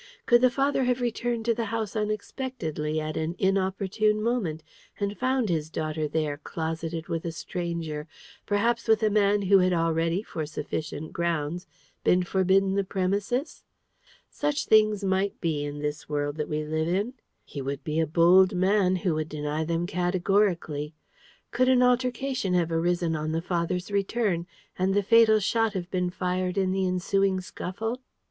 Could 0.25 0.41
the 0.41 0.49
father 0.49 0.85
have 0.85 0.99
returned 0.99 1.45
to 1.45 1.53
the 1.53 1.65
house 1.65 1.95
unexpectedly, 1.95 2.99
at 2.99 3.15
an 3.17 3.35
inopportune 3.37 4.19
moment, 4.19 4.63
and 4.99 5.15
found 5.15 5.47
his 5.47 5.69
daughter 5.69 6.07
there, 6.07 6.37
closeted 6.37 7.07
with 7.07 7.23
a 7.23 7.31
stranger 7.31 8.07
perhaps 8.47 8.87
with 8.87 9.03
a 9.03 9.11
man 9.11 9.43
who 9.43 9.59
had 9.59 9.73
already, 9.73 10.23
for 10.23 10.43
sufficient 10.47 11.13
grounds, 11.13 11.67
been 12.03 12.23
forbidden 12.23 12.73
the 12.73 12.83
premises? 12.83 13.63
Such 14.27 14.65
things 14.65 15.03
might 15.03 15.39
be, 15.39 15.63
in 15.63 15.77
this 15.77 16.09
world 16.09 16.35
that 16.37 16.49
we 16.49 16.63
live 16.63 16.87
in: 16.87 17.13
he 17.45 17.61
would 17.61 17.83
be 17.83 17.99
a 17.99 18.07
bold 18.07 18.55
man 18.55 18.95
who 18.95 19.13
would 19.13 19.29
deny 19.29 19.63
them 19.63 19.85
categorically. 19.85 20.95
Could 21.51 21.69
an 21.69 21.83
altercation 21.83 22.55
have 22.55 22.71
arisen 22.71 23.15
on 23.15 23.33
the 23.33 23.39
father's 23.43 23.91
return, 23.91 24.47
and 24.79 24.95
the 24.95 25.03
fatal 25.03 25.37
shot 25.39 25.73
have 25.73 25.91
been 25.91 26.09
fired 26.09 26.57
in 26.57 26.71
the 26.71 26.87
ensuing 26.87 27.39
scuffle? 27.39 28.01